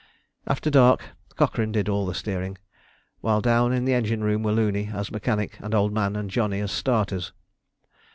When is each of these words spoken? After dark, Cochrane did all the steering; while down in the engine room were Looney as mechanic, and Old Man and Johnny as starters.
After 0.47 0.71
dark, 0.71 1.03
Cochrane 1.35 1.71
did 1.71 1.87
all 1.87 2.07
the 2.07 2.15
steering; 2.15 2.57
while 3.19 3.39
down 3.39 3.71
in 3.71 3.85
the 3.85 3.93
engine 3.93 4.23
room 4.23 4.41
were 4.41 4.51
Looney 4.51 4.89
as 4.91 5.11
mechanic, 5.11 5.59
and 5.59 5.75
Old 5.75 5.93
Man 5.93 6.15
and 6.15 6.27
Johnny 6.27 6.59
as 6.59 6.71
starters. 6.71 7.33